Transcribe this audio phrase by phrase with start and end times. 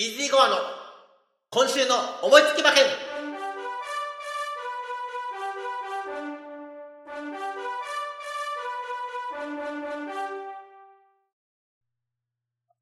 [0.00, 0.56] イージーゴアの
[1.50, 2.84] 今週の思いつき馬券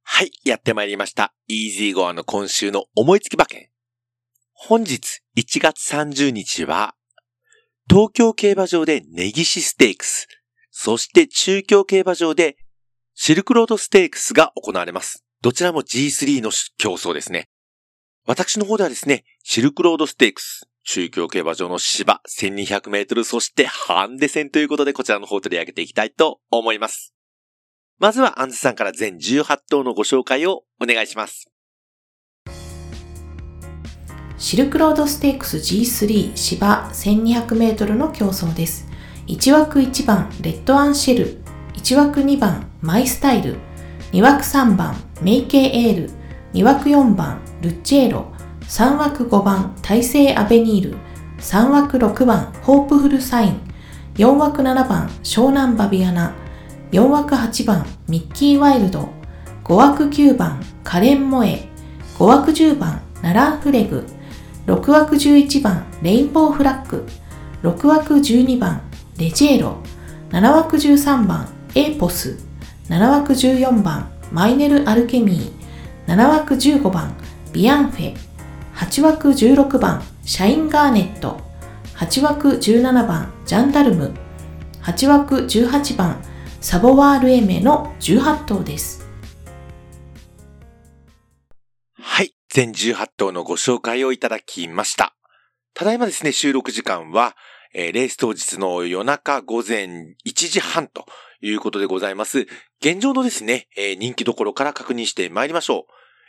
[0.05, 1.35] はい、やってまいりました。
[1.49, 3.67] イージーゴアの今週の思いつき馬券。
[4.53, 6.95] 本日1月30日は、
[7.91, 10.29] 東京競馬場でネギシステークス、
[10.71, 12.59] そして中京競馬場で
[13.17, 15.25] シルクロードステークスが行われます。
[15.41, 17.49] どちらも G3 の競争ですね。
[18.27, 27.15] 私の方ではですね、シルクロードステークス、中京競馬場の芝1200メートル、そしてハンデ戦ということでこちらの方取り上げていきたいと思います。
[28.01, 31.49] まずはアンズさんから全18頭のご紹介をお願いします。
[34.39, 38.89] シルクロードステークス G3 芝 1200m の競争です。
[39.29, 41.43] 1枠1番レッドアンシェル、
[41.75, 43.68] 1枠2番マイスタイル、
[44.13, 46.11] 2枠3番メイケイエール、
[46.55, 50.97] 2枠4番ルッチェーロ、3枠5番大西アベニール、
[51.41, 53.61] 3枠6番ホープフルサイン、
[54.15, 56.35] 4枠7番湘南バビアナ、
[56.91, 59.11] 4枠8番ミッキーワイルド、
[59.65, 61.69] 5枠9番カレン・モエ、
[62.19, 64.07] 5枠10番ナランフレグ、
[64.67, 67.07] 6枠11番レインボーフラッグ、
[67.63, 68.81] 6枠12番
[69.19, 69.77] レジェーロ、
[70.31, 72.48] 7枠13番エーポス、
[72.89, 75.53] 7枠14番マイネル・アルケミー、
[76.07, 77.15] 7枠15番
[77.53, 78.17] ビアンフェ、
[78.77, 81.39] 8枠16番シャイン・ガーネット、
[81.97, 84.15] 8枠17番ジャンダルム、
[84.85, 86.23] 8枠18番
[86.63, 89.07] サボワールエメの18頭です。
[92.01, 92.33] はい。
[92.49, 95.15] 全18頭のご紹介をいただきました。
[95.75, 97.37] ただいまですね、収録時間は、
[97.75, 101.05] えレース当日の夜中午前1時半と
[101.41, 102.47] いうことでございます。
[102.81, 105.87] 現状のですね、えー人気どころから確認して参りましょ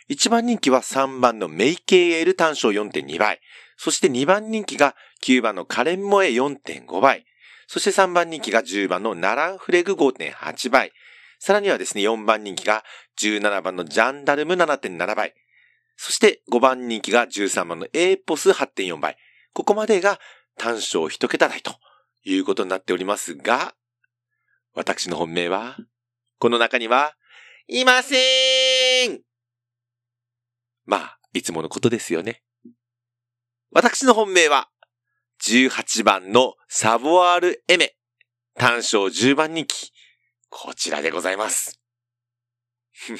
[0.09, 0.13] う。
[0.13, 3.39] 1番人気は3番のメイケイエル単勝4.2倍。
[3.77, 7.25] そして2番人気が9番のカレンモエ4.5倍。
[7.67, 10.91] そして3番人気が10番のナランフレグ5.8倍。
[11.39, 12.83] さらにはですね、4番人気が
[13.21, 15.33] 17番のジャンダルム7.7倍。
[15.95, 19.15] そして5番人気が13番のエーポス8.4倍。
[19.53, 20.19] ここまでが
[20.57, 21.75] 単勝一桁台と
[22.23, 23.73] いうことになっておりますが、
[24.79, 25.75] 私の本命は、
[26.37, 27.13] この中には、
[27.67, 29.19] いません
[30.85, 32.43] まあ、いつものことですよね。
[33.71, 34.69] 私の本命は、
[35.43, 37.97] 18番のサボワールエメ、
[38.55, 39.91] 単勝10番人気、
[40.47, 41.81] こちらでございます。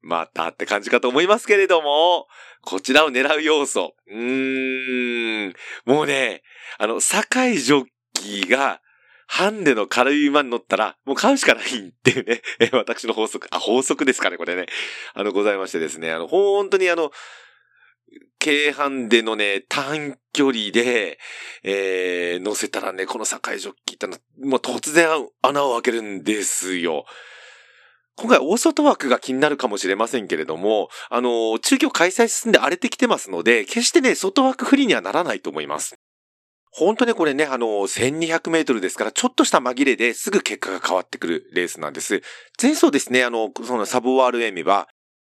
[0.00, 2.28] またって感じかと思いますけれども、
[2.62, 3.94] こちらを狙う要素。
[4.06, 5.54] うーん。
[5.84, 6.42] もうね、
[6.78, 8.80] あの、酒井ジョッキーが、
[9.26, 12.40] ハンデの軽い馬に乗ったら、もう買うしかないっていうね、
[12.72, 14.66] 私の法則、あ、法則ですかね、これね。
[15.14, 17.12] あの、ございましてですね、あの、本当にあの、
[18.38, 21.18] 軽ハンデのね、短距離で、
[21.64, 25.08] えー、乗せたらね、この酒井ジョッキーっての、もう突然
[25.42, 27.04] 穴を開けるんですよ。
[28.18, 35.96] 今回大外枠が気になるかもしれませんけれども、あの、中京開催進んで荒れてきてますので、決してね、外枠不利にはならないと思います。
[36.78, 42.22] 本当にこれね、あの、1200メートルですから、ちょっとした紛れですぐ結果が変わってくるレースなんです。
[42.60, 44.86] 前走ですね、あの、そのサボワールエミは、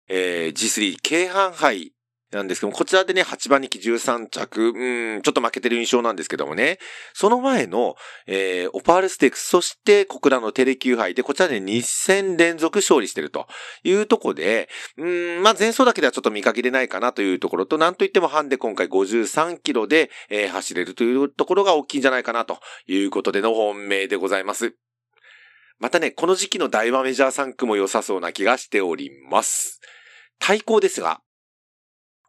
[0.07, 1.95] えー、G3 京阪杯
[2.33, 6.79] なんですけども、こちらでね、8番人気13着、うん、ちょっと負けてる印象なんですけどもね、
[7.13, 7.97] その前の、
[8.27, 13.49] えー、オパールステークス、そして小倉のテレ Q杯で、こちらで2戦連続勝利してると
[13.83, 24.75] いうところで、うん、まあ前走だけではちょっと見限れないかなというところと、なんといってもハンデ今回53キロで、えー走れるというところが大きいんじゃないかなということでの本命でございます。
[25.79, 29.81] またね、この時期のダイワメジャー産駒も良さそうな気がしております。
[30.39, 31.23] 対抗ですが、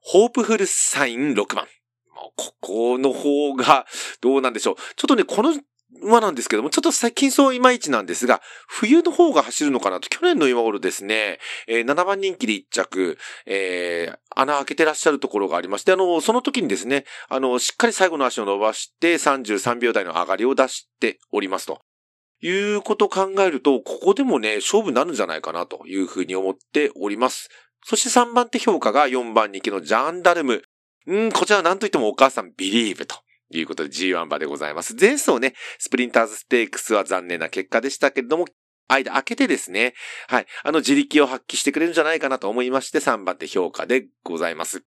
[0.01, 1.67] ホープフルサイン6番。
[2.13, 3.85] もうここの方が
[4.22, 4.75] どうなんでしょう。
[4.95, 5.53] ちょっとね、この
[6.01, 21.81] 馬なんですけども、ちょっと最近そういまいちなんですが、冬の方が走るのかなと、去年の今頃ですね、えー7番人気で1着、えー穴開けてらっしゃるところがありまして、あの、その時にですね、あの、しっかり最後の足を伸ばして33秒台の上がりを出しておりますと。
[22.43, 27.49] いうことを考えると、ここでもね、勝負になるんじゃないかなというふうに思っております。
[27.85, 30.63] そして3番手評価が4番人気のジャンダルム。
[31.07, 33.16] うん、こちらは何と言ってもお母さんビリーヴと
[33.49, 34.95] いうことで G1 馬でございます。
[34.99, 38.45] 前走ね、スプリンターズステークスは残念な結果でしたけれども、
[38.87, 39.93] 間開けてですね、
[40.28, 44.84] はい、あの地力を発揮してくれるんじゃないかなと思いまして3番手評価でございます。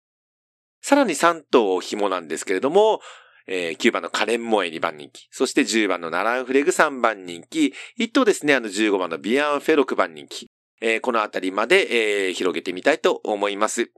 [0.81, 3.00] さらに3頭紐なんですけれども、
[3.46, 10.49] えー9番のカレンモエ2番人気、そして10番のナランフレグ3番人気、1頭ですね、あの15番のビアンフェ6番人気、
[10.81, 13.91] えーこのあたりまで、えー広げてみたいと思います。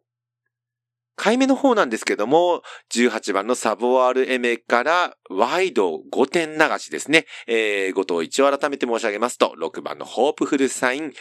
[1.17, 2.63] 回目の方なんですけども、
[2.95, 7.27] 18番のサボワールエメからワイド5点流しですね。
[7.47, 11.13] えー、ごと一応改めて申し上げますと、6番のホープフルサイン、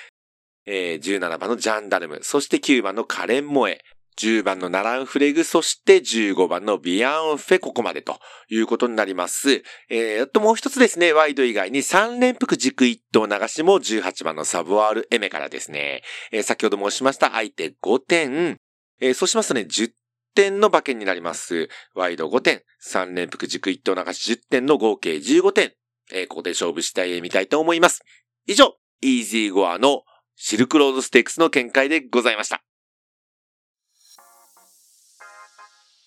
[0.66, 3.82] えー、17番のジャンダルム、そして9番のカレンモエ、
[4.20, 8.20] 10番のナランフレグ、そして15番のビアンフェ、ここまでと
[8.50, 9.64] いうことになります。
[9.90, 18.58] えー、ともう一つですね、ワイド以外に3連複軸1等流しも18番のサブワールエメからですね、えー先ほど申しました相手5点、
[19.00, 19.92] えーそうしますとね、10
[20.36, 21.70] 点の馬券になります。
[21.96, 25.72] ワイド5点、3連複軸1等流し10点の合計15点、
[26.12, 28.04] えーここで勝負したい、みたいと思います。
[28.48, 30.04] 以上、イージーゴアの
[30.36, 32.69] シルクロードステークスの見解でございました。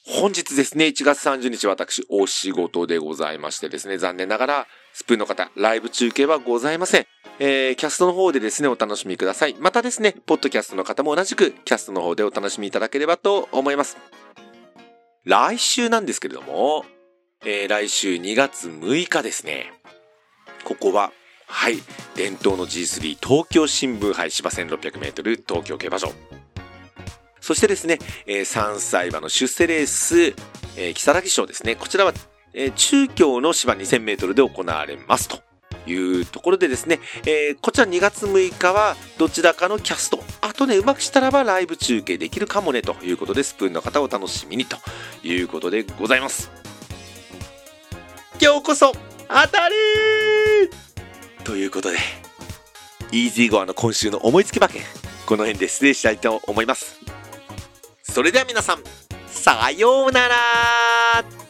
[0.04, 7.06] 本日ですね、1月30日私、お仕事でございましてですね、残念ながら、スプーンの方、ライブ中継はございません。
[7.38, 9.54] えー、キャストの方でですね、お楽しみください。
[9.60, 13.96] またですね、ポッドキャストの方も同じく、キャストの方でお楽しみいただければと思います。
[15.24, 16.84] 来週なんですけれども、
[17.44, 19.72] えー、来週2月6日ですね、
[20.64, 21.12] ここは、
[21.46, 21.76] はい、
[22.16, 26.41] 伝統の G3 東京新聞杯芝 1600m 東京競馬場。
[27.42, 30.34] そしてですね、えー3歳馬の出世レース、
[30.76, 31.74] えー、木更木賞ですね。
[31.74, 32.14] こちらは、
[32.54, 35.40] えー中京の芝2000メートルで行われますと
[35.86, 40.22] いうところでですね、えーこちら2月6日はどちらかのキャスト。
[40.40, 44.76] あとね、うまくしたらばライブ中継できるかもねということで、スプーンの方をお楽しみにと
[45.24, 46.48] いうことでございます。
[48.40, 48.92] 今日こそ
[49.28, 49.74] 当たり
[51.42, 51.98] ということで、
[53.10, 54.82] イージーゴアの今週の思いつき馬券、
[55.26, 57.00] この辺で失礼したいと思います。
[58.12, 58.78] それでは皆さん、
[59.26, 61.41] さようなら。